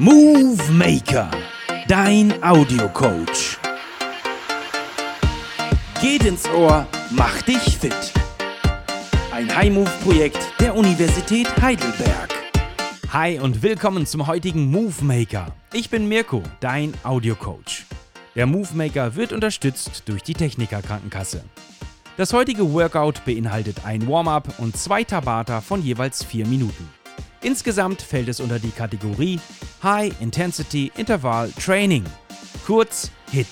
Movie 0.00 0.70
Maker, 0.70 1.28
dein 1.88 2.32
Audiocoach. 2.40 3.58
Geht 6.00 6.24
ins 6.24 6.48
Ohr, 6.50 6.86
mach 7.10 7.42
dich 7.42 7.76
fit. 7.76 8.12
Ein 9.32 9.52
High-Move-Projekt 9.52 10.38
der 10.60 10.76
Universität 10.76 11.48
Heidelberg. 11.60 12.32
Hi 13.12 13.40
und 13.40 13.60
willkommen 13.60 14.06
zum 14.06 14.28
heutigen 14.28 14.70
Move 14.70 15.02
Maker. 15.02 15.48
Ich 15.72 15.90
bin 15.90 16.06
Mirko, 16.06 16.44
dein 16.60 16.94
Audiocoach. 17.02 17.84
Der 18.36 18.46
Move 18.46 18.68
Maker 18.74 19.16
wird 19.16 19.32
unterstützt 19.32 20.04
durch 20.06 20.22
die 20.22 20.34
Techniker 20.34 20.80
Krankenkasse. 20.80 21.42
Das 22.16 22.32
heutige 22.32 22.72
Workout 22.72 23.24
beinhaltet 23.24 23.84
ein 23.84 24.06
Warm-up 24.06 24.60
und 24.60 24.76
zwei 24.76 25.02
Tabata 25.02 25.60
von 25.60 25.82
jeweils 25.82 26.22
vier 26.22 26.46
Minuten. 26.46 26.88
Insgesamt 27.48 28.02
fällt 28.02 28.28
es 28.28 28.40
unter 28.40 28.58
die 28.58 28.70
Kategorie 28.70 29.40
High 29.82 30.12
Intensity 30.20 30.92
Interval 30.98 31.50
Training, 31.52 32.04
kurz 32.66 33.10
HIT. 33.30 33.48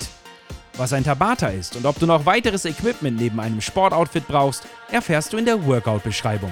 Was 0.75 0.93
ein 0.93 1.03
Tabata 1.03 1.47
ist 1.47 1.75
und 1.75 1.87
ob 1.87 1.97
du 1.97 2.05
noch 2.05 2.27
weiteres 2.27 2.65
Equipment 2.65 3.19
neben 3.19 3.39
einem 3.39 3.59
Sportoutfit 3.59 4.27
brauchst, 4.27 4.67
erfährst 4.91 5.33
du 5.33 5.37
in 5.37 5.45
der 5.45 5.65
Workout-Beschreibung. 5.65 6.51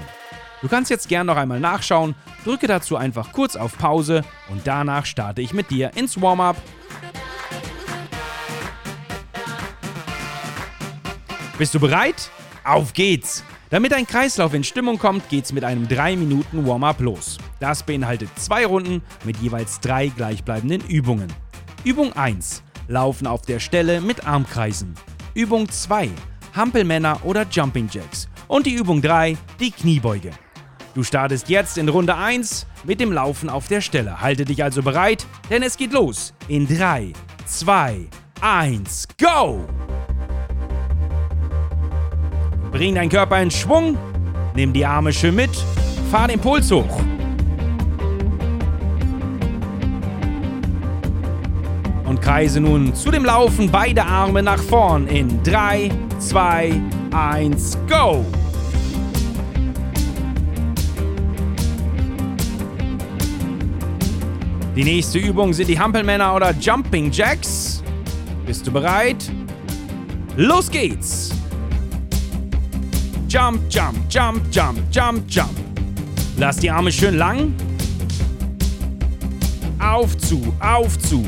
Du 0.64 0.68
kannst 0.68 0.90
jetzt 0.90 1.08
gern 1.08 1.28
noch 1.28 1.38
einmal 1.38 1.60
nachschauen, 1.60 2.16
drücke 2.46 2.66
dazu 2.66 2.98
einfach 2.98 3.32
kurz 3.32 3.56
auf 3.56 3.78
Pause 3.78 4.24
und 4.50 4.66
danach 4.66 5.06
starte 5.06 5.44
ich 5.44 5.54
mit 5.54 5.70
dir 5.70 5.96
ins 5.96 6.20
Warm-up. 6.20 6.58
Bist 11.60 11.76
du 11.76 11.80
bereit? 11.80 12.32
Auf 12.64 12.92
geht's! 12.94 13.44
Damit 13.76 13.92
dein 13.92 14.08
Kreislauf 14.08 14.54
in 14.54 14.64
Stimmung 14.64 14.98
kommt, 14.98 15.28
geht's 15.28 15.52
mit 15.52 15.66
einem 15.66 15.86
3 15.90 16.16
Minuten 16.16 16.66
Warm-up 16.66 17.02
los. 17.02 17.38
Das 17.60 17.84
beinhaltet 17.84 18.30
zwei 18.38 18.66
Runden 18.66 19.02
mit 19.26 19.36
jeweils 19.40 19.82
drei 19.82 20.08
gleichbleibenden 20.08 20.80
Übungen. 20.88 21.28
Übung 21.84 22.14
1: 22.14 22.64
Laufen 22.88 23.28
auf 23.28 23.42
der 23.42 23.60
Stelle 23.60 24.00
mit 24.00 24.26
Armkreisen. 24.26 24.94
Übung 25.34 25.68
2: 25.68 26.10
Hampelmänner 26.56 27.20
oder 27.26 27.46
Jumping 27.52 27.90
Jacks. 27.92 28.30
Und 28.48 28.66
die 28.66 28.76
Übung 28.76 29.02
3: 29.02 29.36
die 29.60 29.72
Kniebeuge. 29.72 30.32
Du 30.94 31.04
startest 31.04 31.50
jetzt 31.50 31.78
in 31.78 31.90
Runde 31.90 32.16
1 32.16 32.68
mit 32.86 33.02
dem 33.02 33.12
Laufen 33.12 33.50
auf 33.50 33.68
der 33.68 33.82
Stelle. 33.82 34.22
Halte 34.22 34.46
dich 34.46 34.64
also 34.64 34.84
bereit, 34.84 35.28
denn 35.50 35.64
es 35.64 35.76
geht 35.76 35.92
los. 35.92 36.34
In 36.48 36.66
3, 36.66 37.12
2, 37.46 38.08
1, 38.40 39.08
go! 39.22 39.68
Bring 42.76 42.96
deinen 42.96 43.08
Körper 43.08 43.42
in 43.42 43.50
Schwung, 43.50 43.98
nimm 44.54 44.74
die 44.74 44.86
Arme 44.86 45.14
schön 45.14 45.34
mit, 45.34 45.50
fahr 46.12 46.28
den 46.28 46.42
Puls 46.42 46.70
hoch. 46.70 47.00
Und 52.04 52.22
kreise 52.22 52.60
nun 52.60 52.94
zu 52.94 53.12
dem 53.12 53.24
Laufen 53.24 53.72
beide 53.72 54.04
Arme 54.04 54.44
nach 54.44 54.62
vorn 54.62 55.08
in 55.08 55.42
3, 55.44 55.90
2, 56.20 56.74
1, 57.14 57.78
go! 57.88 58.26
Die 64.76 64.84
nächste 64.84 65.20
Übung 65.20 65.54
sind 65.54 65.70
die 65.70 65.80
Hampelmänner 65.80 66.36
oder 66.36 66.52
Jumping 66.52 67.10
Jacks. 67.10 67.82
Bist 68.46 68.68
du 68.68 68.72
bereit? 68.74 69.32
Los 70.36 70.70
geht's! 70.70 71.35
Jump, 73.36 73.60
jump, 73.70 73.98
jump, 74.10 74.42
jump, 74.50 74.80
jump, 74.92 75.30
jump. 75.30 75.52
Lass 76.38 76.56
die 76.56 76.72
Arme 76.72 76.90
schön 76.90 77.18
lang. 77.18 77.54
Auf 79.78 80.18
zu, 80.18 80.42
auf 80.62 80.98
zu. 80.98 81.22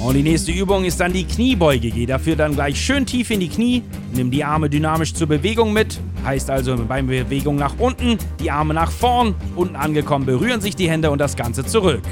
Und 0.00 0.14
die 0.14 0.24
nächste 0.24 0.50
Übung 0.50 0.84
ist 0.84 0.98
dann 0.98 1.12
die 1.12 1.22
Kniebeuge. 1.22 1.92
Geh 1.92 2.06
dafür 2.06 2.34
dann 2.34 2.54
gleich 2.54 2.76
schön 2.76 3.06
tief 3.06 3.30
in 3.30 3.38
die 3.38 3.48
Knie. 3.48 3.84
Nimm 4.12 4.32
die 4.32 4.42
Arme 4.42 4.68
dynamisch 4.68 5.14
zur 5.14 5.28
Bewegung 5.28 5.72
mit. 5.72 6.00
Heißt 6.24 6.50
also 6.50 6.76
bei 6.76 7.02
Bewegung 7.02 7.54
nach 7.54 7.78
unten, 7.78 8.18
die 8.40 8.50
Arme 8.50 8.74
nach 8.74 8.90
vorn. 8.90 9.36
Unten 9.54 9.76
angekommen 9.76 10.26
berühren 10.26 10.60
sich 10.60 10.74
die 10.74 10.90
Hände 10.90 11.12
und 11.12 11.18
das 11.18 11.36
Ganze 11.36 11.64
zurück. 11.64 12.02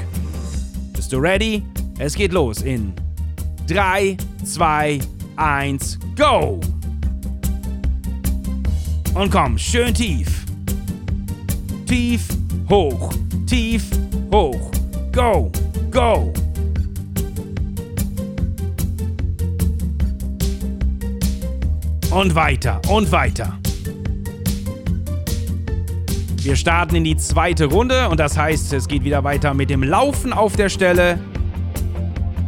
Bist 0.93 1.11
du 1.11 1.17
ready? 1.17 1.63
Es 1.99 2.15
geht 2.15 2.31
los 2.31 2.61
in 2.61 2.93
3, 3.67 4.15
2, 4.45 4.99
1, 5.35 5.99
go! 6.15 6.59
Und 9.13 9.31
komm, 9.31 9.57
schön 9.57 9.93
tief. 9.93 10.45
Tief, 11.85 12.27
hoch, 12.69 13.13
tief, 13.45 13.85
hoch. 14.31 14.71
Go, 15.11 15.51
go. 15.91 16.33
Und 22.09 22.33
weiter 22.33 22.81
und 22.89 23.11
weiter. 23.11 23.59
Wir 26.37 26.55
starten 26.55 26.95
in 26.95 27.03
die 27.03 27.15
zweite 27.15 27.65
Runde 27.65 28.09
und 28.09 28.19
das 28.19 28.37
heißt, 28.37 28.73
es 28.73 28.87
geht 28.87 29.03
wieder 29.03 29.23
weiter 29.23 29.53
mit 29.53 29.69
dem 29.69 29.83
Laufen 29.83 30.33
auf 30.33 30.55
der 30.55 30.69
Stelle. 30.69 31.19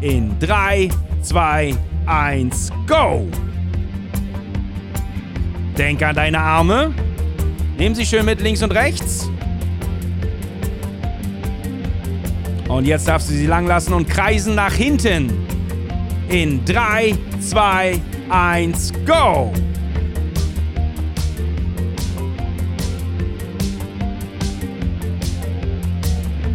In 0.01 0.37
3, 0.39 0.89
2, 1.21 1.75
1, 2.05 2.71
go! 2.87 3.27
Denk 5.77 6.01
an 6.03 6.15
deine 6.15 6.39
Arme. 6.39 6.93
Nimm 7.77 7.93
sie 7.95 8.05
schön 8.05 8.25
mit 8.25 8.41
links 8.41 8.63
und 8.63 8.71
rechts. 8.71 9.29
Und 12.67 12.85
jetzt 12.85 13.07
darfst 13.07 13.29
du 13.29 13.33
sie 13.33 13.47
lang 13.47 13.67
lassen 13.67 13.93
und 13.93 14.07
kreisen 14.09 14.55
nach 14.55 14.73
hinten. 14.73 15.31
In 16.29 16.63
3, 16.65 17.15
2, 17.39 18.01
1, 18.29 18.93
go! 19.05 19.53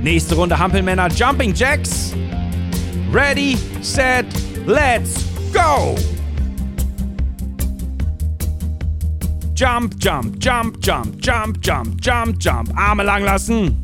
Nächste 0.02 0.34
Runde 0.34 0.58
Hampelmänner 0.58 1.08
Jumping 1.08 1.54
Jacks. 1.54 2.14
Ready, 3.12 3.58
set, 3.82 4.24
let's 4.66 5.29
go! 5.60 5.94
Jump, 9.54 9.98
jump, 9.98 10.38
jump, 10.38 10.80
jump, 10.80 11.20
jump, 11.20 11.60
jump, 11.60 12.00
jump, 12.00 12.38
jump. 12.40 12.70
Arme 12.76 13.02
lang 13.02 13.24
lassen. 13.24 13.76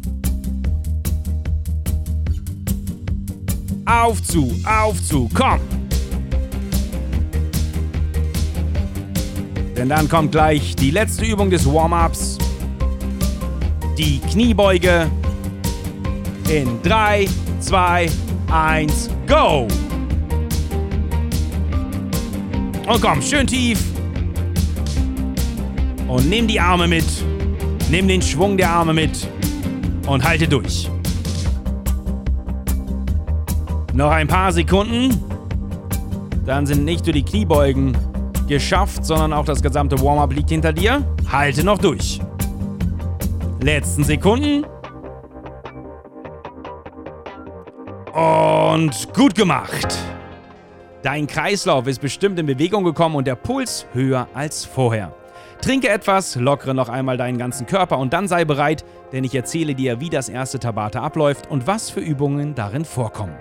Auf 3.84 4.22
zu, 4.22 4.54
auf 4.64 5.02
zu, 5.02 5.28
komm! 5.34 5.60
Denn 9.76 9.90
dann 9.90 10.08
kommt 10.08 10.32
gleich 10.32 10.74
die 10.76 10.90
letzte 10.90 11.26
Übung 11.26 11.50
des 11.50 11.66
Warm-ups. 11.66 12.38
Die 13.98 14.18
Kniebeuge. 14.20 15.10
In 16.48 16.80
3, 16.82 17.28
2, 17.60 18.10
1, 18.50 19.10
go! 19.26 19.68
Und 22.86 23.02
komm, 23.02 23.20
schön 23.20 23.46
tief. 23.46 23.82
Und 26.06 26.30
nimm 26.30 26.46
die 26.46 26.60
Arme 26.60 26.86
mit. 26.86 27.04
Nimm 27.90 28.06
den 28.06 28.22
Schwung 28.22 28.56
der 28.56 28.70
Arme 28.70 28.92
mit. 28.92 29.26
Und 30.06 30.22
halte 30.22 30.46
durch. 30.46 30.88
Noch 33.92 34.10
ein 34.10 34.28
paar 34.28 34.52
Sekunden. 34.52 35.20
Dann 36.44 36.64
sind 36.64 36.84
nicht 36.84 37.04
nur 37.06 37.12
die 37.12 37.24
Kniebeugen 37.24 37.98
geschafft, 38.46 39.04
sondern 39.04 39.32
auch 39.32 39.44
das 39.44 39.62
gesamte 39.62 40.00
Warm-up 40.00 40.32
liegt 40.32 40.50
hinter 40.50 40.72
dir. 40.72 41.02
Halte 41.32 41.64
noch 41.64 41.78
durch. 41.78 42.20
Letzten 43.60 44.04
Sekunden. 44.04 44.64
Und 48.12 49.12
gut 49.12 49.34
gemacht. 49.34 49.98
Dein 51.02 51.26
Kreislauf 51.26 51.86
ist 51.86 52.00
bestimmt 52.00 52.38
in 52.38 52.46
Bewegung 52.46 52.84
gekommen 52.84 53.16
und 53.16 53.26
der 53.26 53.36
Puls 53.36 53.86
höher 53.92 54.28
als 54.34 54.64
vorher. 54.64 55.14
Trinke 55.60 55.88
etwas, 55.88 56.36
lockere 56.36 56.74
noch 56.74 56.88
einmal 56.88 57.16
deinen 57.16 57.38
ganzen 57.38 57.66
Körper 57.66 57.98
und 57.98 58.12
dann 58.12 58.28
sei 58.28 58.44
bereit, 58.44 58.84
denn 59.12 59.24
ich 59.24 59.34
erzähle 59.34 59.74
dir, 59.74 60.00
wie 60.00 60.10
das 60.10 60.28
erste 60.28 60.58
Tabata 60.58 61.02
abläuft 61.02 61.50
und 61.50 61.66
was 61.66 61.90
für 61.90 62.00
Übungen 62.00 62.54
darin 62.54 62.84
vorkommen. 62.84 63.36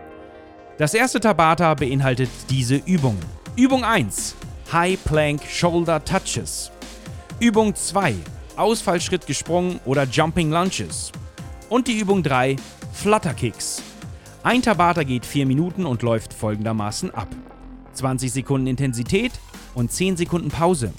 Das 0.78 0.94
erste 0.94 1.20
Tabata 1.20 1.74
beinhaltet 1.74 2.30
diese 2.50 2.76
Übungen. 2.76 3.20
Übung 3.56 3.84
1: 3.84 4.36
High 4.72 5.02
Plank 5.04 5.42
Shoulder 5.48 6.04
Touches. 6.04 6.72
Übung 7.40 7.74
2: 7.76 8.16
Ausfallschritt 8.58 9.26
gesprungen 9.26 9.80
oder 9.86 10.04
Jumping 10.04 10.52
Lunges. 10.52 11.12
Und 11.70 11.88
die 11.88 12.00
Übung 12.00 12.24
3: 12.24 12.58
Flutter 12.94 13.34
Kicks. 13.34 13.82
Ein 14.46 14.62
Tabata 14.62 15.02
geht 15.02 15.26
4 15.26 15.48
Minuten 15.48 15.88
und 15.88 16.04
läuft 16.04 16.32
folgendermaßen 16.32 17.10
ab. 17.16 17.30
20 17.94 18.32
Sekunden 18.32 18.68
Intensität 18.68 19.32
und 19.74 19.92
10 19.92 20.18
Sekunden 20.18 20.50
Pause. 20.50 20.94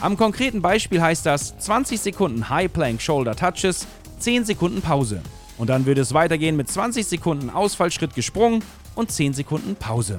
Am 0.00 0.16
konkreten 0.16 0.62
Beispiel 0.62 1.02
heißt 1.02 1.26
das 1.26 1.58
20 1.58 2.00
Sekunden 2.00 2.48
High 2.48 2.72
Plank 2.72 3.02
Shoulder 3.02 3.36
Touches, 3.36 3.86
10 4.18 4.46
Sekunden 4.46 4.80
Pause. 4.80 5.20
Und 5.58 5.68
dann 5.68 5.84
würde 5.84 6.00
es 6.00 6.14
weitergehen 6.14 6.56
mit 6.56 6.70
20 6.70 7.06
Sekunden 7.06 7.50
Ausfallschritt 7.50 8.14
gesprungen 8.14 8.64
und 8.94 9.12
10 9.12 9.34
Sekunden 9.34 9.76
Pause. 9.76 10.18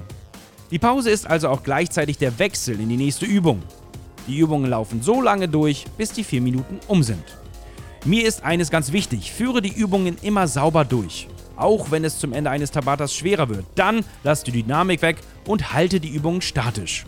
Die 0.69 0.77
Pause 0.77 1.09
ist 1.09 1.25
also 1.25 1.49
auch 1.49 1.63
gleichzeitig 1.63 2.19
der 2.19 2.37
Wechsel 2.37 2.79
in 2.79 2.89
die 2.89 2.97
nächste 2.97 3.25
Übung. 3.25 3.63
Die 4.27 4.37
Übungen 4.37 4.69
laufen 4.69 5.01
so 5.01 5.19
lange 5.19 5.49
durch, 5.49 5.85
bis 5.97 6.11
die 6.11 6.23
4 6.23 6.41
Minuten 6.41 6.79
um 6.87 7.01
sind. 7.01 7.23
Mir 8.05 8.27
ist 8.27 8.43
eines 8.43 8.69
ganz 8.69 8.91
wichtig, 8.91 9.31
führe 9.31 9.63
die 9.63 9.73
Übungen 9.73 10.15
immer 10.21 10.47
sauber 10.47 10.85
durch. 10.85 11.27
Auch 11.57 11.89
wenn 11.89 12.05
es 12.05 12.19
zum 12.19 12.33
Ende 12.33 12.51
eines 12.51 12.71
Tabatas 12.71 13.13
schwerer 13.13 13.49
wird, 13.49 13.65
dann 13.75 14.05
lass 14.23 14.43
die 14.43 14.51
Dynamik 14.51 15.01
weg 15.01 15.17
und 15.45 15.73
halte 15.73 15.99
die 15.99 16.09
Übungen 16.09 16.41
statisch. 16.41 17.05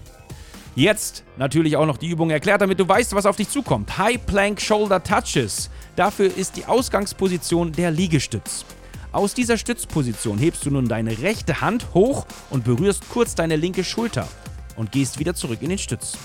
Jetzt 0.75 1.23
natürlich 1.37 1.77
auch 1.77 1.85
noch 1.85 1.97
die 1.97 2.09
Übung 2.09 2.29
erklärt, 2.31 2.61
damit 2.61 2.79
du 2.79 2.87
weißt, 2.87 3.13
was 3.13 3.25
auf 3.25 3.35
dich 3.35 3.49
zukommt. 3.49 3.97
High 3.97 4.25
Plank 4.25 4.59
Shoulder 4.59 5.03
Touches. 5.03 5.69
Dafür 5.95 6.35
ist 6.35 6.57
die 6.57 6.65
Ausgangsposition 6.65 7.71
der 7.71 7.91
Liegestütz. 7.91 8.65
Aus 9.11 9.33
dieser 9.33 9.57
Stützposition 9.57 10.37
hebst 10.37 10.65
du 10.65 10.71
nun 10.71 10.87
deine 10.87 11.19
rechte 11.19 11.61
Hand 11.61 11.87
hoch 11.93 12.25
und 12.49 12.63
berührst 12.63 13.09
kurz 13.09 13.35
deine 13.35 13.55
linke 13.55 13.83
Schulter 13.83 14.27
und 14.75 14.91
gehst 14.91 15.19
wieder 15.19 15.33
zurück 15.33 15.59
in 15.61 15.69
den 15.69 15.79
Stütz. 15.79 16.17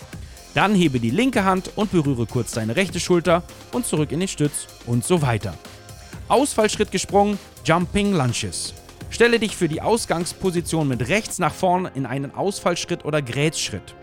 Dann 0.55 0.75
hebe 0.75 1.01
die 1.01 1.11
linke 1.11 1.45
Hand 1.45 1.71
und 1.77 1.91
berühre 1.91 2.27
kurz 2.27 2.53
deine 2.53 2.77
rechte 2.77 3.01
Schulter 3.01 3.43
und 3.73 3.87
zurück 3.87 4.13
in 4.13 4.21
den 4.21 4.29
Stütz 4.29 4.67
und 4.87 5.05
so 5.05 5.21
weiter. 5.21 5.55
Ausfallschritt 6.29 6.93
gesprungen, 6.93 7.39
Jumping 7.65 8.13
Lunches. 8.13 8.75
Stelle 9.09 9.39
dich 9.39 9.57
für 9.57 9.69
die 9.69 9.81
Ausgangsposition 9.81 10.87
mit 10.87 11.09
rechts 11.09 11.39
nach 11.39 11.55
vorn 11.55 11.89
in 11.95 12.05
einen 12.05 12.35
Ausfallschritt 12.35 13.07
oder 13.07 13.23
Grätschritt. 13.23 13.95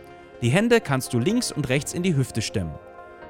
Die 0.41 0.49
Hände 0.49 0.81
kannst 0.81 1.13
du 1.13 1.19
links 1.19 1.51
und 1.51 1.69
rechts 1.69 1.93
in 1.93 2.01
die 2.01 2.15
Hüfte 2.15 2.41
stemmen. 2.41 2.73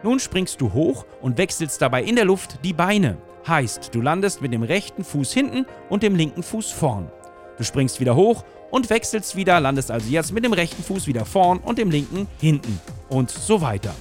Nun 0.03 0.19
springst 0.19 0.61
du 0.61 0.71
hoch 0.71 1.05
und 1.21 1.37
wechselst 1.37 1.81
dabei 1.81 2.03
in 2.03 2.15
der 2.15 2.23
Luft 2.23 2.59
die 2.63 2.71
Beine. 2.71 3.17
Heißt, 3.45 3.93
du 3.93 3.99
landest 3.99 4.41
mit 4.41 4.53
dem 4.53 4.63
rechten 4.63 5.03
Fuß 5.03 5.33
hinten 5.33 5.65
und 5.89 6.01
dem 6.01 6.15
linken 6.15 6.43
Fuß 6.43 6.71
vorn. 6.71 7.11
Du 7.57 7.65
springst 7.65 7.99
wieder 7.99 8.15
hoch 8.15 8.45
und 8.69 8.89
wechselst 8.89 9.35
wieder, 9.35 9.59
landest 9.59 9.91
also 9.91 10.09
jetzt 10.09 10.31
mit 10.31 10.45
dem 10.45 10.53
rechten 10.53 10.81
Fuß 10.81 11.07
wieder 11.07 11.25
vorn 11.25 11.57
und 11.57 11.77
dem 11.77 11.91
linken 11.91 12.27
hinten 12.39 12.79
und 13.09 13.29
so 13.29 13.59
weiter. 13.59 13.93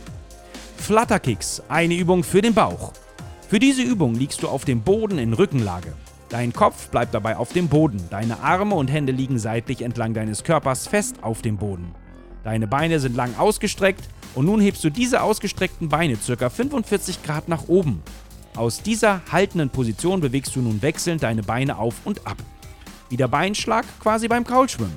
Flutterkicks, 0.77 1.61
eine 1.69 1.95
Übung 1.95 2.23
für 2.23 2.41
den 2.41 2.55
Bauch. 2.55 2.93
Für 3.49 3.59
diese 3.59 3.83
Übung 3.83 4.15
liegst 4.15 4.45
du 4.45 4.49
auf 4.49 4.65
dem 4.65 4.83
Boden 4.83 5.19
in 5.19 5.33
Rückenlage. 5.33 5.93
Dein 6.31 6.53
Kopf 6.53 6.91
bleibt 6.91 7.13
dabei 7.13 7.37
auf 7.37 7.53
dem 7.53 7.67
Boden, 7.67 8.01
deine 8.09 8.39
Arme 8.39 8.77
und 8.77 8.87
Hände 8.87 9.11
liegen 9.11 9.41
seitlich 9.41 9.83
entlang 9.83 10.15
deines 10.15 10.45
Körpers 10.45 10.87
fest 10.87 11.17
auf 11.23 11.43
dem 11.43 11.57
Boden. 11.57 11.93
Deine 12.45 12.69
Beine 12.69 13.01
sind 13.01 13.17
lang 13.17 13.37
ausgestreckt 13.37 14.09
und 14.37 14.47
nun 14.47 14.61
hebst 14.61 14.85
du 14.85 14.91
diese 14.91 15.23
ausgestreckten 15.23 15.89
Beine 15.89 16.17
ca. 16.17 16.49
45 16.49 17.25
Grad 17.25 17.49
nach 17.49 17.67
oben. 17.67 18.01
Aus 18.55 18.81
dieser 18.81 19.23
haltenden 19.33 19.71
Position 19.71 20.21
bewegst 20.21 20.55
du 20.55 20.61
nun 20.61 20.81
wechselnd 20.83 21.25
deine 21.25 21.43
Beine 21.43 21.79
auf 21.79 21.97
und 22.05 22.25
ab. 22.29 22.37
Wie 23.09 23.17
der 23.17 23.29
Beinschlag 23.29 23.85
quasi 23.99 24.29
beim 24.29 24.45
Kraulschwimmen. 24.45 24.97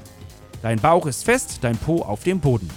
Dein 0.62 0.79
Bauch 0.79 1.07
ist 1.07 1.25
fest, 1.25 1.57
dein 1.62 1.77
Po 1.77 2.03
auf 2.03 2.24
dem 2.24 2.41
Boden. 2.41 2.69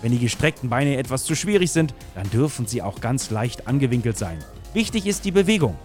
Wenn 0.00 0.12
die 0.12 0.18
gestreckten 0.18 0.70
Beine 0.70 0.96
etwas 0.96 1.24
zu 1.24 1.34
schwierig 1.34 1.70
sind, 1.70 1.94
dann 2.14 2.30
dürfen 2.30 2.66
sie 2.66 2.80
auch 2.80 3.02
ganz 3.02 3.28
leicht 3.28 3.68
angewinkelt 3.68 4.16
sein. 4.16 4.38
Wichtig 4.72 5.06
ist 5.06 5.26
die 5.26 5.32
Bewegung. 5.32 5.76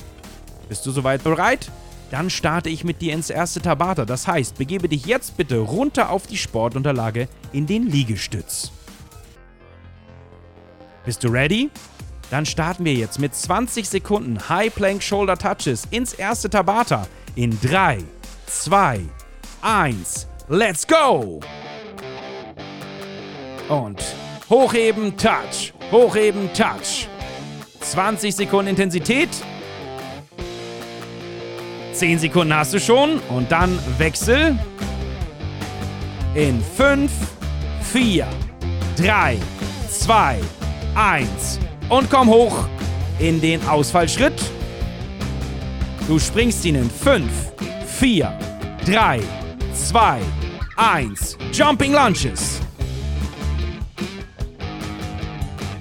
Bist 0.69 0.85
du 0.85 0.91
soweit 0.91 1.21
bereit? 1.21 1.69
Dann 2.11 2.29
starte 2.29 2.69
ich 2.69 2.83
mit 2.83 3.01
dir 3.01 3.13
ins 3.13 3.29
erste 3.29 3.61
Tabata. 3.61 4.05
Das 4.05 4.27
heißt, 4.27 4.57
begebe 4.57 4.87
dich 4.87 5.05
jetzt 5.05 5.37
bitte 5.37 5.57
runter 5.57 6.09
auf 6.09 6.27
die 6.27 6.37
Sportunterlage 6.37 7.27
in 7.51 7.65
den 7.65 7.87
Liegestütz. 7.87 8.71
Bist 11.05 11.23
du 11.23 11.29
ready? 11.29 11.69
Dann 12.31 12.45
starten 12.45 12.85
wir 12.85 12.93
jetzt 12.93 13.19
mit 13.19 13.35
20 13.35 13.87
Sekunden 13.87 14.49
High 14.49 14.73
Plank 14.73 15.03
Shoulder 15.03 15.37
Touches 15.37 15.83
ins 15.91 16.13
erste 16.13 16.49
Tabata 16.49 17.07
in 17.35 17.59
3, 17.61 17.99
2, 18.47 19.01
1, 19.61 20.27
let's 20.47 20.87
go! 20.87 21.39
Und 23.69 24.01
hochheben, 24.49 25.17
Touch, 25.17 25.73
hochheben, 25.91 26.51
Touch. 26.53 27.07
20 27.81 28.35
Sekunden 28.35 28.69
Intensität. 28.69 29.29
10 31.95 32.19
Sekunden 32.19 32.53
hast 32.53 32.73
du 32.73 32.79
schon 32.79 33.19
und 33.29 33.49
dann 33.51 33.79
Wechsel. 33.97 34.57
In 36.33 36.61
5, 36.61 37.09
4, 37.93 38.27
3, 38.97 39.37
2, 39.89 40.39
1 40.95 41.59
und 41.87 42.09
komm 42.09 42.27
hoch 42.27 42.67
in 43.19 43.39
den 43.39 43.65
Ausfallschritt. 43.67 44.33
Du 46.07 46.19
springst 46.19 46.65
ihn 46.65 46.75
in 46.75 46.89
5, 46.89 47.31
4, 47.87 48.37
3, 48.85 49.21
2, 49.73 50.19
1. 50.75 51.37
Jumping 51.53 51.93
Lunches. 51.93 52.59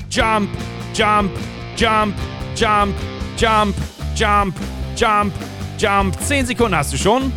Jump, 0.09 0.49
jump, 0.95 1.33
jump, 1.77 2.15
jump, 2.55 2.95
jump, 3.37 3.75
jump, 4.15 4.55
jump, 4.95 5.35
jump. 5.85 6.19
10 6.19 6.47
Sekunden 6.47 6.77
hast 6.77 6.93
du 6.93 6.97
schon. 6.97 7.33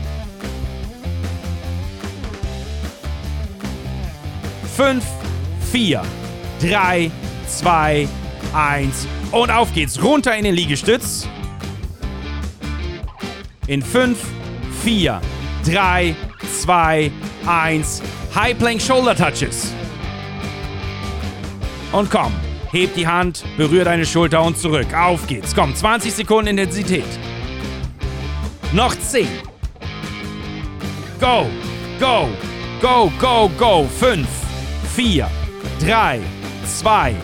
5, 4.75 5.03
4, 5.71 6.01
3, 6.61 7.11
2, 7.47 8.07
1 8.53 9.07
und 9.31 9.51
auf 9.51 9.73
geht's. 9.73 10.01
Runter 10.01 10.35
in 10.35 10.45
den 10.45 10.55
Liegestütz. 10.55 11.27
In 13.65 13.81
5, 13.81 14.17
4, 14.83 15.19
3, 15.65 16.15
2, 16.61 17.11
1. 17.47 18.01
High 18.33 18.57
Plank 18.57 18.81
Shoulder 18.81 19.15
Touches. 19.15 19.73
Und 21.91 22.09
komm, 22.11 22.31
heb 22.71 22.93
die 22.95 23.07
Hand, 23.07 23.43
berühr 23.57 23.83
deine 23.83 24.05
Schulter 24.05 24.43
und 24.43 24.57
zurück. 24.57 24.93
Auf 24.93 25.27
geht's. 25.27 25.55
Komm, 25.55 25.75
20 25.75 26.13
Sekunden 26.13 26.57
Intensität. 26.57 27.05
Noch 28.73 28.95
10. 28.99 29.27
Go, 31.19 31.45
go, 31.99 32.27
go, 32.81 33.11
go, 33.17 33.49
go. 33.57 33.87
5, 33.99 34.27
4, 34.93 35.29
3, 35.79 36.19
2, 36.79 37.15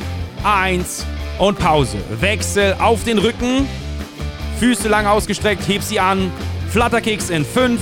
1 0.44 1.06
und 1.40 1.60
Pause. 1.60 1.98
Wechsel 2.22 2.76
auf 2.80 3.04
den 3.04 3.18
Rücken. 3.18 3.68
Füße 4.60 4.88
lang 4.88 5.06
ausgestreckt, 5.06 5.68
heb 5.68 5.84
sie 5.84 6.00
an. 6.00 6.32
Flutterkicks 6.70 7.30
in 7.30 7.44
5, 7.44 7.82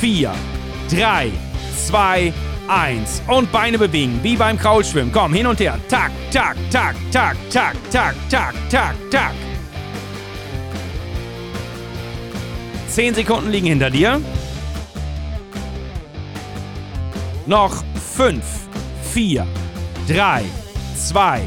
4, 0.00 0.32
3, 0.90 1.30
2, 1.86 2.32
1. 2.66 3.22
Und 3.28 3.52
Beine 3.52 3.78
bewegen, 3.78 4.18
wie 4.22 4.36
beim 4.36 4.58
Kraulschwimmen. 4.58 5.12
Komm, 5.12 5.32
hin 5.32 5.46
und 5.46 5.60
her. 5.60 5.78
Tak, 5.88 6.10
tak, 6.32 6.56
tak, 6.72 6.96
tak, 7.12 7.36
tak, 7.52 7.76
tak, 7.92 8.14
tak, 8.28 8.54
tak, 8.70 8.94
tak. 9.10 9.47
10 12.98 13.14
Sekunden 13.14 13.52
liegen 13.52 13.68
hinter 13.68 13.90
dir. 13.90 14.20
Noch 17.46 17.84
5, 18.16 18.42
4, 19.12 19.46
3, 20.08 20.42
2, 20.96 21.40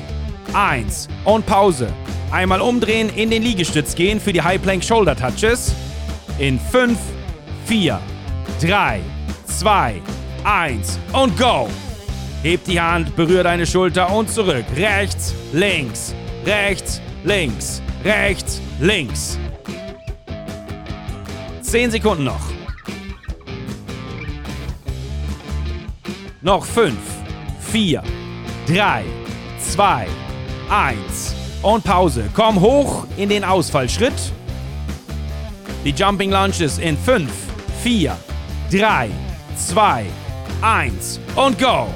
1 0.54 1.10
und 1.26 1.46
Pause. 1.46 1.92
Einmal 2.32 2.62
umdrehen, 2.62 3.10
in 3.14 3.30
den 3.30 3.44
Liegestütz 3.44 3.96
gehen 3.96 4.22
für 4.22 4.32
die 4.32 4.42
High 4.42 4.62
Plank 4.62 4.82
Shoulder 4.82 5.14
Touches. 5.14 5.76
In 6.40 6.58
5, 6.58 6.98
4, 7.66 8.00
3, 8.62 9.02
2, 9.46 10.02
1 10.46 11.00
und 11.12 11.38
go. 11.38 11.68
Heb 12.44 12.64
die 12.64 12.80
Hand, 12.80 13.14
berühre 13.18 13.44
deine 13.44 13.68
Schulter 13.68 14.10
und 14.10 14.30
zurück. 14.30 14.64
Rechts, 14.78 15.36
links, 15.52 16.16
rechts, 16.46 17.02
links, 17.26 17.82
rechts, 18.06 18.62
links. 18.80 19.38
10 21.72 21.90
Sekunden 21.90 22.26
noch. 22.26 22.42
Noch 26.42 26.66
5, 26.66 26.98
4, 27.62 28.04
3, 28.68 29.04
2, 29.58 30.08
1 30.70 31.36
und 31.62 31.82
Pause. 31.86 32.30
Komm 32.34 32.60
hoch 32.60 33.08
in 33.16 33.30
den 33.30 33.46
Ausfallschritt. 33.46 34.34
Die 35.86 35.92
Jumping 35.92 36.32
Lunges 36.32 36.78
in 36.78 36.98
5, 36.98 37.32
4, 37.82 38.18
3, 38.70 39.10
2, 39.56 40.06
1 40.62 41.22
und 41.38 41.58
go. 41.58 41.88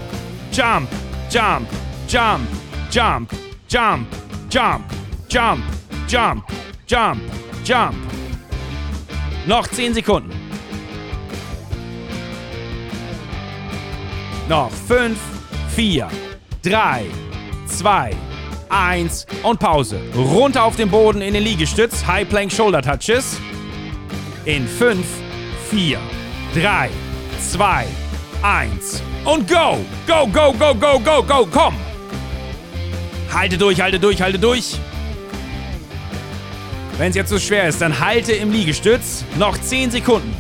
Jump, 0.54 0.88
jump, 1.30 1.68
jump, 2.08 2.48
jump, 2.90 3.30
jump, 3.68 4.08
jump, 4.48 4.86
jump, 5.28 5.64
jump, 6.08 6.46
jump, 6.88 7.22
jump. 7.66 8.05
Noch 9.48 9.68
10 9.68 9.94
Sekunden. 9.94 10.32
Noch 14.50 14.72
5, 14.72 15.18
4, 15.76 16.08
3, 16.64 17.06
2, 17.68 18.12
1 18.70 19.28
und 19.44 19.60
Pause. 19.60 20.00
Runter 20.16 20.64
auf 20.64 20.76
den 20.76 20.90
Boden 20.90 21.22
in 21.22 21.36
den 21.36 21.44
Liegestütz. 21.44 22.06
High 22.08 22.28
Plank 22.28 22.52
Shoulder 22.52 22.82
Touches. 22.82 23.38
In 24.46 24.68
5, 24.68 25.06
4, 25.70 26.00
3, 26.56 26.90
2, 27.52 27.86
1 28.42 29.04
und 29.26 29.48
go! 29.48 29.78
Go, 30.08 30.28
go, 30.28 30.54
go, 30.54 30.74
go, 30.74 31.00
go, 31.00 31.24
go, 31.24 31.48
komm! 31.52 31.76
Halte 33.32 33.58
durch, 33.58 33.82
halte 33.82 34.00
durch, 34.00 34.22
halte 34.22 34.40
durch. 34.40 34.80
Wenn 36.98 37.10
es 37.10 37.16
jetzt 37.16 37.30
so 37.30 37.40
schwer 37.40 37.68
ist, 37.68 37.82
dann 37.82 38.00
halte 38.00 38.32
im 38.32 38.52
Liegestütz. 38.52 39.26
Noch 39.38 39.58
10 39.58 39.92
Sekunden. 39.92 40.34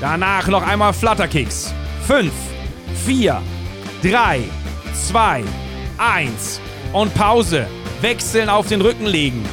Danach 0.00 0.46
noch 0.48 0.62
einmal 0.62 0.92
Flutterkicks. 0.92 1.72
5, 2.06 2.30
4, 3.06 3.42
3, 4.02 4.40
2, 5.08 5.44
1 5.96 6.60
und 6.92 7.14
Pause. 7.14 7.66
Wechseln 8.00 8.48
auf 8.48 8.68
den 8.68 8.80
Rücken 8.80 9.06
legen. 9.06 9.44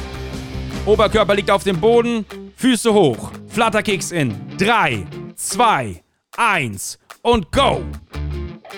Oberkörper 0.84 1.34
liegt 1.34 1.50
auf 1.50 1.64
dem 1.64 1.80
Boden, 1.80 2.24
Füße 2.56 2.92
hoch. 2.92 3.32
Flutterkicks 3.48 4.12
in 4.12 4.34
3, 4.58 5.04
2, 5.34 6.02
1 6.36 6.98
und 7.22 7.50
go. 7.50 7.82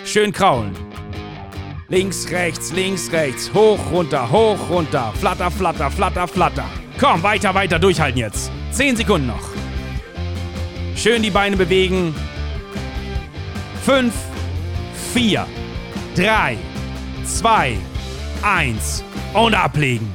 Schön 0.05 0.33
kraulen. 0.33 0.88
Links, 1.91 2.31
rechts, 2.31 2.71
links, 2.73 3.11
rechts. 3.13 3.51
Hoch, 3.55 3.79
runter, 3.91 4.31
hoch, 4.31 4.59
runter. 4.69 5.11
Flatter, 5.19 5.51
flatter, 5.51 5.91
flatter, 5.91 6.29
flatter. 6.29 6.67
Komm, 7.01 7.23
weiter, 7.23 7.55
weiter 7.55 7.79
durchhalten 7.79 8.19
jetzt. 8.19 8.51
10 8.73 8.97
Sekunden 8.97 9.29
noch. 9.29 9.49
Schön 10.95 11.23
die 11.23 11.31
Beine 11.31 11.57
bewegen. 11.57 12.15
5, 13.87 14.13
4, 15.15 15.47
3, 16.15 16.59
2, 17.25 17.79
1 18.43 19.03
und 19.33 19.55
ablegen. 19.55 20.13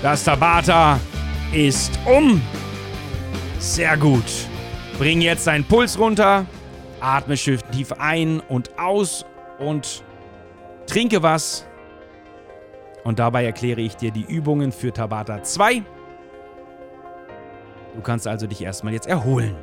Das 0.00 0.22
Tabata 0.22 1.00
ist 1.52 1.98
um. 2.04 2.40
Sehr 3.58 3.96
gut. 3.96 4.46
Bring 4.96 5.22
jetzt 5.22 5.48
deinen 5.48 5.64
Puls 5.64 5.98
runter. 5.98 6.46
Atme 7.06 7.36
schön 7.36 7.60
tief 7.70 7.92
ein 7.92 8.40
und 8.40 8.76
aus 8.80 9.24
und 9.60 10.02
trinke 10.88 11.22
was. 11.22 11.64
Und 13.04 13.20
dabei 13.20 13.44
erkläre 13.44 13.80
ich 13.80 13.94
dir 13.94 14.10
die 14.10 14.24
Übungen 14.24 14.72
für 14.72 14.92
Tabata 14.92 15.40
2. 15.40 15.84
Du 17.94 18.00
kannst 18.02 18.26
also 18.26 18.48
dich 18.48 18.60
erstmal 18.60 18.92
jetzt 18.92 19.06
erholen. 19.06 19.54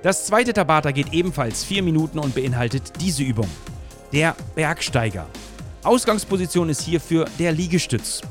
Das 0.00 0.24
zweite 0.24 0.54
Tabata 0.54 0.90
geht 0.90 1.12
ebenfalls 1.12 1.64
4 1.64 1.82
Minuten 1.82 2.18
und 2.18 2.34
beinhaltet 2.34 2.94
diese 2.98 3.24
Übung. 3.24 3.50
Der 4.10 4.34
Bergsteiger. 4.54 5.26
Ausgangsposition 5.82 6.70
ist 6.70 6.80
hierfür 6.80 7.26
der 7.38 7.52
Liegestütz. 7.52 8.22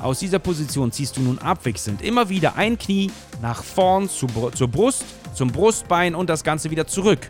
Aus 0.00 0.20
dieser 0.20 0.38
Position 0.38 0.92
ziehst 0.92 1.16
du 1.16 1.22
nun 1.22 1.40
abwechselnd 1.40 2.00
immer 2.00 2.28
wieder 2.28 2.54
ein 2.54 2.78
Knie 2.78 3.10
nach 3.40 3.64
vorn 3.64 4.08
zu, 4.08 4.28
zur 4.54 4.68
Brust, 4.68 5.04
zum 5.34 5.50
Brustbein 5.50 6.14
und 6.14 6.30
das 6.30 6.44
Ganze 6.44 6.70
wieder 6.70 6.86
zurück. 6.86 7.28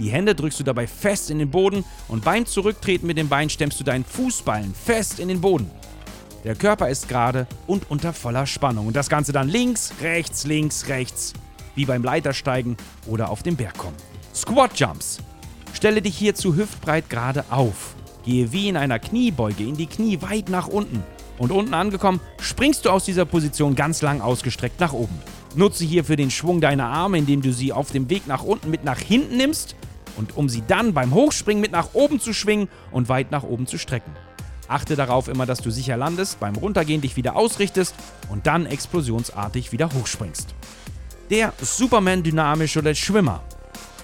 Die 0.00 0.08
Hände 0.08 0.34
drückst 0.34 0.58
du 0.58 0.64
dabei 0.64 0.86
fest 0.86 1.30
in 1.30 1.38
den 1.38 1.50
Boden 1.50 1.84
und 2.08 2.24
beim 2.24 2.46
Zurücktreten 2.46 3.06
mit 3.06 3.18
dem 3.18 3.28
Bein 3.28 3.50
stemmst 3.50 3.78
du 3.78 3.84
deinen 3.84 4.02
Fußballen 4.02 4.74
fest 4.74 5.20
in 5.20 5.28
den 5.28 5.42
Boden. 5.42 5.70
Der 6.42 6.54
Körper 6.54 6.88
ist 6.88 7.06
gerade 7.06 7.46
und 7.66 7.90
unter 7.90 8.14
voller 8.14 8.46
Spannung 8.46 8.86
und 8.86 8.96
das 8.96 9.10
Ganze 9.10 9.32
dann 9.32 9.50
links, 9.50 9.92
rechts, 10.00 10.46
links, 10.46 10.88
rechts, 10.88 11.34
wie 11.74 11.84
beim 11.84 12.02
Leitersteigen 12.02 12.78
oder 13.06 13.28
auf 13.28 13.42
dem 13.42 13.56
Berg 13.56 13.76
kommen. 13.76 13.96
Squat 14.34 14.80
Jumps. 14.80 15.18
Stelle 15.74 16.00
dich 16.00 16.16
hierzu 16.16 16.56
hüftbreit 16.56 17.10
gerade 17.10 17.44
auf. 17.50 17.94
Gehe 18.24 18.52
wie 18.52 18.70
in 18.70 18.78
einer 18.78 18.98
Kniebeuge 18.98 19.64
in 19.64 19.76
die 19.76 19.86
Knie 19.86 20.22
weit 20.22 20.48
nach 20.48 20.66
unten. 20.66 21.02
Und 21.36 21.52
unten 21.52 21.74
angekommen, 21.74 22.20
springst 22.40 22.86
du 22.86 22.90
aus 22.90 23.04
dieser 23.04 23.26
Position 23.26 23.74
ganz 23.74 24.00
lang 24.00 24.22
ausgestreckt 24.22 24.80
nach 24.80 24.94
oben. 24.94 25.18
Nutze 25.56 25.84
hierfür 25.84 26.16
den 26.16 26.30
Schwung 26.30 26.62
deiner 26.62 26.86
Arme, 26.86 27.18
indem 27.18 27.42
du 27.42 27.52
sie 27.52 27.72
auf 27.72 27.90
dem 27.90 28.08
Weg 28.08 28.26
nach 28.26 28.42
unten 28.42 28.70
mit 28.70 28.84
nach 28.84 28.98
hinten 28.98 29.36
nimmst 29.36 29.74
und 30.16 30.36
um 30.36 30.48
sie 30.48 30.62
dann 30.66 30.94
beim 30.94 31.14
Hochspringen 31.14 31.60
mit 31.60 31.72
nach 31.72 31.94
oben 31.94 32.20
zu 32.20 32.32
schwingen 32.32 32.68
und 32.90 33.08
weit 33.08 33.30
nach 33.30 33.42
oben 33.42 33.66
zu 33.66 33.78
strecken. 33.78 34.12
Achte 34.68 34.94
darauf 34.94 35.26
immer, 35.28 35.46
dass 35.46 35.60
du 35.60 35.70
sicher 35.70 35.96
landest, 35.96 36.38
beim 36.38 36.54
Runtergehen 36.54 37.00
dich 37.00 37.16
wieder 37.16 37.34
ausrichtest 37.34 37.94
und 38.28 38.46
dann 38.46 38.66
explosionsartig 38.66 39.72
wieder 39.72 39.92
hochspringst. 39.92 40.54
Der 41.28 41.52
Superman 41.60 42.22
dynamisch 42.22 42.76
oder 42.76 42.94
Schwimmer. 42.94 43.42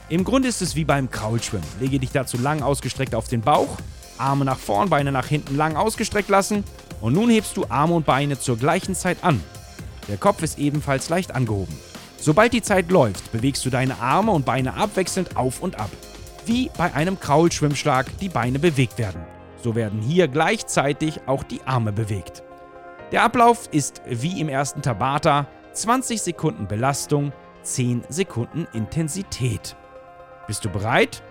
Im 0.09 0.25
Grunde 0.25 0.49
ist 0.49 0.63
es 0.63 0.75
wie 0.77 0.85
beim 0.85 1.11
Kraulschwimmen. 1.11 1.67
Lege 1.81 1.99
dich 1.99 2.11
dazu 2.11 2.37
lang 2.39 2.63
ausgestreckt 2.63 3.15
auf 3.15 3.29
den 3.29 3.43
Bauch, 3.43 3.77
Arme 4.19 4.45
nach 4.45 4.59
vorn, 4.59 4.89
Beine 4.89 5.13
nach 5.13 5.27
hinten 5.27 5.57
lang 5.57 5.77
ausgestreckt 5.77 6.29
lassen 6.29 6.65
und 7.01 7.13
nun 7.13 7.31
hebst 7.31 7.57
du 7.57 7.67
Arme 7.69 7.95
und 7.95 8.07
Beine 8.07 8.39
zur 8.39 8.57
gleichen 8.57 8.95
Zeit 8.95 9.19
an. 9.23 9.41
Der 10.09 10.17
Kopf 10.17 10.43
ist 10.43 10.59
ebenfalls 10.59 11.09
leicht 11.09 11.35
angehoben. 11.35 11.77
Sobald 12.19 12.53
die 12.53 12.63
Zeit 12.63 12.91
läuft, 12.91 13.31
bewegst 13.33 13.65
du 13.65 13.71
deine 13.71 13.99
Arme 14.01 14.33
und 14.33 14.45
Beine 14.47 14.75
abwechselnd 14.75 15.37
auf 15.37 15.61
und 15.61 15.79
ab. 15.79 15.91
Wie 16.45 16.71
bei 16.77 16.93
einem 16.95 17.21
Kraulschwimmschlag 17.21 18.07
die 18.21 18.29
Beine 18.29 18.59
bewegt 18.59 18.99
werden. 18.99 19.25
So 19.63 19.75
werden 19.75 20.01
hier 20.01 20.29
gleichzeitig 20.29 21.21
auch 21.27 21.43
die 21.43 21.63
Arme 21.65 21.93
bewegt. 21.93 22.43
Der 23.13 23.23
Ablauf 23.23 23.69
ist 23.73 24.03
wie 24.09 24.41
im 24.41 24.49
ersten 24.49 24.83
Tabata 24.83 25.47
20 25.73 26.23
Sekunden 26.23 26.67
Belastung, 26.67 27.33
10 27.63 28.05
Sekunden 28.09 28.67
Intensität. 28.73 29.77
Bist 30.47 30.65
du 30.65 30.71
bereit? 30.71 31.23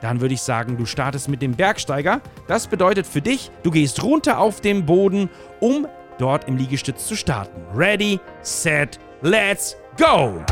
Dann 0.00 0.20
würde 0.20 0.34
ich 0.34 0.42
sagen, 0.42 0.76
du 0.76 0.84
startest 0.84 1.28
mit 1.28 1.40
dem 1.40 1.54
Bergsteiger. 1.54 2.20
Das 2.48 2.66
bedeutet 2.66 3.06
für 3.06 3.22
dich, 3.22 3.50
du 3.62 3.70
gehst 3.70 4.02
runter 4.02 4.38
auf 4.38 4.60
den 4.60 4.84
Boden, 4.84 5.30
um 5.60 5.86
dort 6.18 6.48
im 6.48 6.56
Liegestütz 6.56 7.06
zu 7.06 7.16
starten. 7.16 7.62
Ready, 7.74 8.20
set, 8.42 8.98
let's 9.22 9.76
go! 9.96 10.42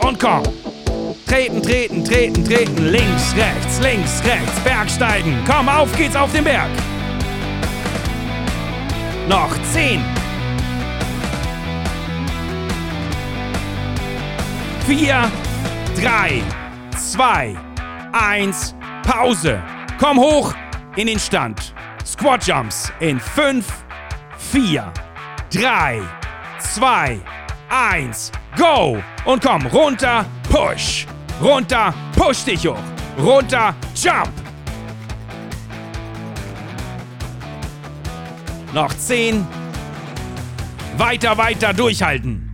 Und 0.00 0.18
komm! 0.18 0.42
Treten, 1.26 1.62
treten, 1.62 2.04
treten, 2.04 2.44
treten, 2.44 2.92
links, 2.92 3.34
rechts, 3.36 3.80
links, 3.80 4.22
rechts, 4.24 4.60
Bergsteigen. 4.64 5.42
Komm, 5.46 5.68
auf 5.68 5.94
geht's 5.96 6.16
auf 6.16 6.30
den 6.32 6.44
Berg! 6.44 6.70
Noch 9.28 9.50
10, 9.72 10.02
4, 14.86 15.30
3, 16.02 16.42
2, 16.98 17.56
1, 18.12 18.74
Pause. 19.04 19.62
Komm 19.98 20.18
hoch 20.18 20.54
in 20.96 21.06
den 21.06 21.18
Stand. 21.18 21.72
Squat 22.04 22.46
Jumps 22.46 22.92
in 23.00 23.18
5, 23.20 23.64
4, 24.36 24.92
3, 25.52 26.00
2, 26.60 27.20
1, 27.68 28.32
go! 28.56 29.02
Und 29.26 29.42
komm, 29.42 29.66
runter, 29.66 30.24
push. 30.50 31.06
Runter, 31.42 31.92
push 32.16 32.44
dich 32.44 32.66
hoch. 32.66 32.78
Runter, 33.18 33.74
jump. 33.94 34.32
Noch 38.72 38.94
10. 38.94 39.46
Weiter, 40.96 41.36
weiter 41.36 41.74
durchhalten. 41.74 42.48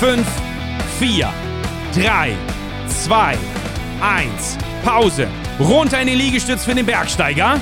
5, 0.00 0.26
4, 0.98 1.32
3, 1.94 2.32
2, 2.88 3.38
1. 4.00 4.58
Pause. 4.84 5.28
Runter 5.60 6.00
in 6.00 6.08
den 6.08 6.18
Liegestütz 6.18 6.64
für 6.64 6.74
den 6.74 6.86
Bergsteiger. 6.86 7.60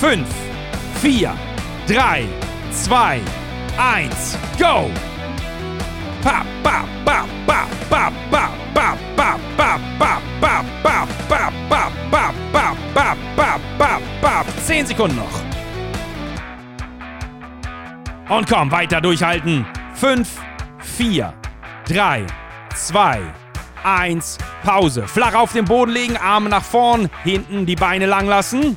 5, 0.00 0.26
4, 1.00 1.34
3, 1.88 2.24
2, 2.72 3.20
1. 3.78 4.38
Go! 4.58 4.90
10 14.70 14.86
Sekunden 14.86 15.16
noch. 15.16 15.40
Und 18.28 18.48
komm, 18.48 18.70
weiter 18.70 19.00
durchhalten. 19.00 19.66
5, 19.94 20.28
4, 20.80 21.34
3, 21.88 22.26
2, 22.74 23.20
1. 23.82 24.38
Pause. 24.62 25.08
Flach 25.08 25.34
auf 25.34 25.52
den 25.52 25.64
Boden 25.64 25.92
legen, 25.92 26.16
Arme 26.16 26.50
nach 26.50 26.62
vorn, 26.62 27.08
hinten 27.24 27.66
die 27.66 27.74
Beine 27.74 28.06
lang 28.06 28.28
lassen. 28.28 28.76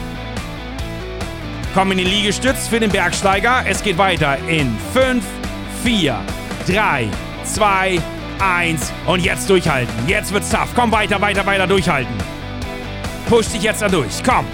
Komm 1.73 1.93
in 1.93 1.99
den 1.99 2.07
Liegestütz 2.07 2.67
für 2.67 2.81
den 2.81 2.91
Bergsteiger. 2.91 3.63
Es 3.65 3.81
geht 3.81 3.97
weiter 3.97 4.37
in 4.49 4.77
5, 4.93 5.23
4, 5.83 6.19
3, 6.67 7.07
2, 7.45 8.01
1 8.39 8.91
und 9.05 9.23
jetzt 9.23 9.49
durchhalten. 9.49 9.93
Jetzt 10.05 10.33
wird's 10.33 10.49
tough. 10.49 10.67
Komm 10.75 10.91
weiter, 10.91 11.21
weiter, 11.21 11.45
weiter 11.45 11.65
durchhalten. 11.65 12.13
Push 13.29 13.47
dich 13.47 13.63
jetzt 13.63 13.81
da 13.81 13.87
durch. 13.87 14.21
Komm. 14.21 14.45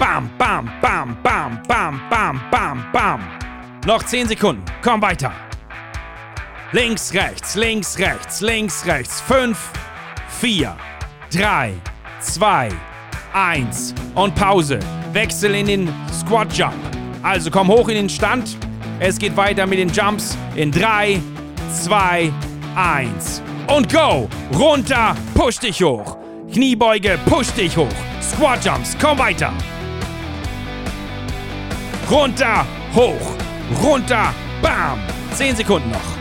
Bam, 0.00 0.28
bam, 0.36 0.68
bam, 0.80 1.16
bam, 1.22 1.62
bam, 1.68 2.00
bam, 2.10 2.40
bam, 2.50 2.84
bam. 2.92 3.20
Noch 3.86 4.02
10 4.02 4.26
Sekunden. 4.26 4.64
Komm 4.82 5.00
weiter. 5.00 5.32
Links, 6.72 7.14
rechts, 7.14 7.54
links, 7.54 7.96
rechts, 8.00 8.40
links, 8.40 8.84
rechts. 8.84 9.20
5, 9.20 9.56
4, 10.40 10.76
3, 11.30 11.74
2, 12.20 12.68
1 13.32 13.94
und 14.16 14.34
Pause. 14.34 14.80
Wechsel 15.12 15.54
in 15.54 15.66
den 15.66 15.88
Squat 16.12 16.52
Jump. 16.56 16.74
Also 17.22 17.50
komm 17.50 17.68
hoch 17.68 17.88
in 17.88 17.94
den 17.94 18.08
Stand. 18.08 18.56
Es 19.00 19.18
geht 19.18 19.36
weiter 19.36 19.66
mit 19.66 19.78
den 19.78 19.90
Jumps 19.90 20.36
in 20.56 20.72
3, 20.72 21.20
2, 21.84 22.32
1 22.74 23.42
und 23.68 23.92
go! 23.92 24.28
Runter, 24.58 25.14
push 25.34 25.58
dich 25.58 25.82
hoch. 25.82 26.16
Kniebeuge, 26.52 27.18
push 27.26 27.48
dich 27.52 27.76
hoch. 27.76 27.86
Squat 28.22 28.64
Jumps, 28.64 28.96
komm 29.00 29.18
weiter. 29.18 29.52
Runter, 32.10 32.64
hoch, 32.94 33.36
runter, 33.82 34.32
bam. 34.62 34.98
10 35.34 35.56
Sekunden 35.56 35.90
noch. 35.90 36.18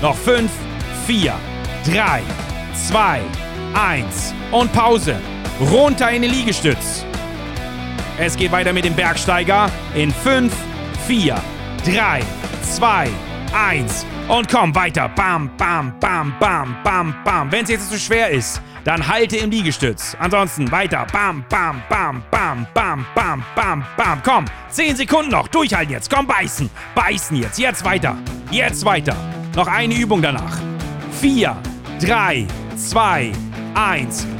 Noch 0.00 0.16
5, 0.16 0.50
4, 1.06 1.34
3, 1.92 2.22
2, 2.88 3.20
1 3.74 4.34
und 4.50 4.72
Pause. 4.72 5.16
Runter 5.60 6.10
in 6.10 6.22
den 6.22 6.30
Liegestütz. 6.30 7.04
Es 8.18 8.36
geht 8.36 8.52
weiter 8.52 8.72
mit 8.72 8.84
dem 8.84 8.94
Bergsteiger 8.94 9.70
in 9.94 10.10
5, 10.10 10.52
4, 11.06 11.40
3, 11.84 12.20
2, 12.62 13.08
1 13.70 14.06
und 14.28 14.48
komm 14.48 14.74
weiter. 14.74 15.08
Bam, 15.08 15.50
bam, 15.56 15.94
bam, 16.00 16.34
bam, 16.38 16.76
bam, 16.82 17.14
bam. 17.24 17.52
Wenn 17.52 17.64
es 17.64 17.70
jetzt 17.70 17.90
zu 17.90 17.98
schwer 17.98 18.30
ist, 18.30 18.60
dann 18.84 19.06
halte 19.06 19.36
im 19.36 19.50
Liegestütz. 19.50 20.16
Ansonsten 20.18 20.70
weiter. 20.70 21.06
Bam, 21.12 21.44
bam, 21.48 21.82
bam, 21.88 22.22
bam, 22.30 22.66
bam, 22.74 23.06
bam, 23.14 23.44
bam, 23.54 23.84
bam. 23.96 24.22
Komm, 24.24 24.44
10 24.70 24.96
Sekunden 24.96 25.30
noch. 25.30 25.48
Durchhalten 25.48 25.92
jetzt. 25.92 26.10
Komm, 26.12 26.26
beißen. 26.26 26.70
Beißen 26.94 27.36
jetzt. 27.36 27.58
Jetzt 27.58 27.84
weiter. 27.84 28.16
Jetzt 28.50 28.84
weiter. 28.84 29.16
Noch 29.54 29.66
eine 29.66 29.94
Übung 29.94 30.22
danach. 30.22 30.58
4, 31.20 31.56
3, 32.00 32.46
2, 32.76 33.32
1. 33.32 33.49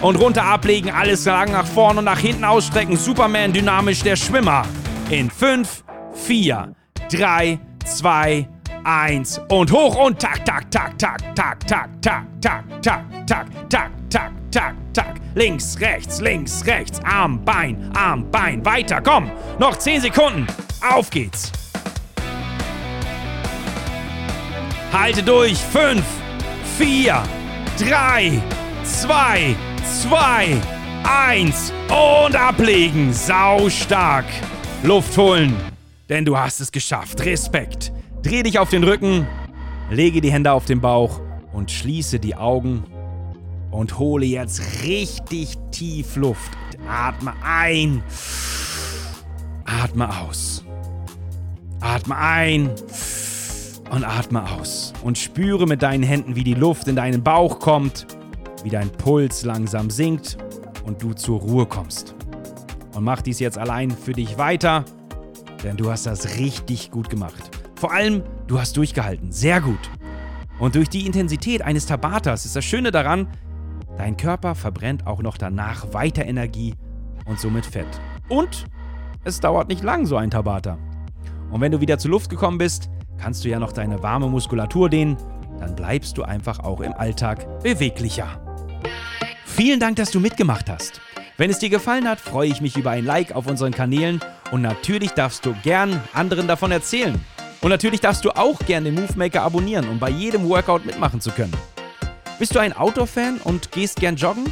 Und 0.01 0.17
runter 0.17 0.45
ablegen. 0.45 0.91
Alles 0.91 1.25
lang 1.25 1.53
nach 1.53 1.67
vorne 1.67 1.99
und 1.99 2.05
nach 2.05 2.19
hinten 2.19 2.45
ausstrecken. 2.45 2.97
Superman 2.97 3.53
dynamisch 3.53 4.03
der 4.03 4.17
Schwimmer. 4.17 4.65
In 5.11 5.31
5, 5.31 5.85
4, 6.15 6.75
3, 7.11 7.59
2, 7.85 8.49
1 8.85 9.41
und 9.49 9.73
hoch 9.73 9.97
und 9.97 10.19
tak, 10.19 10.45
tak, 10.45 10.71
tak, 10.71 10.99
tak, 10.99 11.35
tak, 11.35 11.67
tak, 11.67 11.89
tak, 12.01 12.25
tak, 12.41 12.65
tak, 12.83 13.05
tak, 13.27 13.47
tak, 13.69 13.91
tak, 14.09 14.33
tak, 14.51 14.75
tak. 14.93 15.21
Links, 15.35 15.79
rechts, 15.81 16.21
links, 16.21 16.65
rechts. 16.67 17.01
Arm, 17.05 17.45
Bein, 17.45 17.91
Arm, 17.95 18.31
Bein. 18.31 18.65
Weiter, 18.65 19.01
komm. 19.01 19.31
Noch 19.59 19.77
10 19.77 20.01
Sekunden. 20.01 20.47
Auf 20.81 21.11
geht's. 21.11 21.53
Halte 24.93 25.23
durch. 25.23 25.59
5, 25.59 26.03
4, 26.79 27.23
3, 27.79 28.43
2, 28.99 29.56
2, 30.02 30.56
1 31.04 31.73
und 31.88 32.37
ablegen. 32.37 33.12
Sau 33.12 33.70
stark. 33.70 34.26
Luft 34.82 35.16
holen. 35.16 35.57
Denn 36.09 36.24
du 36.24 36.37
hast 36.37 36.61
es 36.61 36.70
geschafft. 36.70 37.24
Respekt. 37.24 37.92
Dreh 38.22 38.42
dich 38.42 38.59
auf 38.59 38.68
den 38.68 38.85
Rücken, 38.85 39.26
lege 39.90 40.20
die 40.20 40.31
Hände 40.31 40.53
auf 40.53 40.66
den 40.66 40.81
Bauch 40.81 41.20
und 41.53 41.70
schließe 41.70 42.18
die 42.18 42.35
Augen 42.35 42.85
und 43.70 43.98
hole 43.98 44.26
jetzt 44.26 44.61
richtig 44.83 45.57
tief 45.70 46.16
Luft. 46.16 46.50
Atme 46.87 47.33
ein, 47.42 48.03
atme 49.64 50.11
aus. 50.20 50.64
Atme 51.81 52.16
ein 52.16 52.70
und 53.90 54.05
atme 54.05 54.50
aus. 54.50 54.92
Und 55.03 55.16
spüre 55.16 55.66
mit 55.66 55.81
deinen 55.81 56.03
Händen, 56.03 56.37
wie 56.37 56.44
die 56.44 56.55
Luft 56.55 56.88
in 56.88 56.96
deinen 56.96 57.22
Bauch 57.22 57.61
kommt, 57.61 58.07
wie 58.64 58.70
dein 58.70 58.90
Puls 58.90 59.44
langsam 59.44 59.90
sinkt 59.90 60.37
und 60.85 61.03
du 61.03 61.12
zur 61.12 61.40
Ruhe 61.40 61.66
kommst. 61.66 62.14
Und 62.94 63.05
mach 63.05 63.23
dies 63.23 63.38
jetzt 63.38 63.59
allein 63.59 63.90
für 63.90 64.12
dich 64.12 64.38
weiter, 64.38 64.85
denn 65.62 65.77
du 65.77 65.90
hast 65.90 66.07
das 66.07 66.38
richtig 66.38 66.90
gut 66.90 67.09
gemacht. 67.09 67.51
Vor 67.77 67.92
allem, 67.92 68.23
du 68.46 68.59
hast 68.61 68.77
durchgehalten. 68.77 69.33
Sehr 69.33 69.61
gut. 69.61 69.90
Und 70.59 70.75
durch 70.75 70.88
die 70.88 71.07
Intensität 71.07 71.62
eines 71.62 71.87
Tabatas 71.87 72.44
ist 72.44 72.57
das 72.57 72.64
Schöne 72.64 72.90
daran, 72.90 73.29
dein 73.96 74.16
Körper 74.16 74.55
verbrennt 74.55 75.07
auch 75.07 75.23
noch 75.23 75.38
danach 75.38 75.94
weiter 75.94 76.27
Energie 76.27 76.75
und 77.25 77.40
somit 77.40 77.64
Fett. 77.64 77.88
Und 78.29 78.66
es 79.25 79.40
dauert 79.40 79.68
nicht 79.68 79.83
lang, 79.83 80.05
so 80.07 80.16
ein 80.16 80.31
Tabata. 80.31 80.79
Und 81.51 81.61
wenn 81.61 81.73
du 81.73 81.81
wieder 81.81 81.99
zur 81.99 82.11
Luft 82.11 82.29
gekommen 82.29 82.59
bist, 82.59 82.90
kannst 83.18 83.44
du 83.44 83.49
ja 83.49 83.59
noch 83.59 83.73
deine 83.73 84.03
warme 84.03 84.29
Muskulatur 84.29 84.90
dehnen, 84.90 85.16
dann 85.59 85.75
bleibst 85.77 86.16
du 86.16 86.23
einfach 86.23 86.61
auch 86.61 86.81
im 86.81 86.92
Alltag 86.92 87.62
beweglicher. 87.62 88.50
Vielen 89.55 89.81
Dank, 89.81 89.97
dass 89.97 90.11
du 90.11 90.21
mitgemacht 90.21 90.71
hast. 90.71 91.01
Wenn 91.37 91.51
es 91.51 91.59
dir 91.59 91.71
gefallen 91.71 92.09
hat, 92.09 92.21
freue 92.21 92.49
ich 92.49 92.61
mich 92.61 92.77
über 92.77 92.91
ein 92.91 93.05
Like 93.05 93.33
auf 93.33 93.47
unseren 93.47 93.73
Kanälen 93.73 94.21
und 94.51 94.63
natürlich 94.63 95.11
darfst 95.13 95.45
du 95.45 95.55
gern 95.63 96.01
anderen 96.13 96.47
davon 96.47 96.71
erzählen. 96.71 97.19
Und 97.61 97.71
natürlich 97.71 98.01
darfst 98.01 98.25
du 98.25 98.31
auch 98.31 98.59
gerne 98.61 98.91
den 98.91 99.01
Movemaker 99.01 99.43
abonnieren, 99.43 99.89
um 99.89 99.99
bei 99.99 100.11
jedem 100.11 100.49
Workout 100.49 100.87
mitmachen 100.87 101.21
zu 101.21 101.31
können. 101.31 101.53
Bist 102.39 102.55
du 102.55 102.59
ein 102.59 102.73
Outdoor-Fan 102.75 103.39
und 103.45 103.71
gehst 103.73 104.01
gern 104.01 104.17
joggen? 104.17 104.45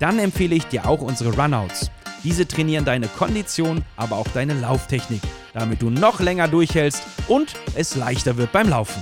Dann 0.00 0.18
empfehle 0.18 0.54
ich 0.54 0.66
dir 0.66 0.86
auch 0.86 1.00
unsere 1.00 1.34
Runouts. 1.34 1.90
Diese 2.24 2.46
trainieren 2.46 2.84
deine 2.84 3.08
Kondition, 3.08 3.84
aber 3.96 4.16
auch 4.16 4.28
deine 4.28 4.54
Lauftechnik, 4.54 5.22
damit 5.54 5.80
du 5.80 5.90
noch 5.90 6.20
länger 6.20 6.46
durchhältst 6.46 7.02
und 7.26 7.54
es 7.74 7.96
leichter 7.96 8.36
wird 8.36 8.52
beim 8.52 8.68
Laufen. 8.68 9.00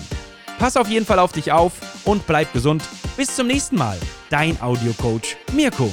Pass 0.58 0.76
auf 0.76 0.88
jeden 0.88 1.06
Fall 1.06 1.18
auf 1.18 1.32
dich 1.32 1.50
auf 1.52 1.72
und 2.04 2.26
bleib 2.26 2.52
gesund. 2.52 2.82
Bis 3.16 3.34
zum 3.34 3.46
nächsten 3.46 3.76
Mal. 3.76 3.98
Dein 4.30 4.56
Audiocoach 4.62 5.36
Mirko. 5.52 5.90